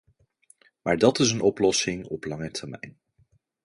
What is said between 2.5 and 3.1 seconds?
termijn.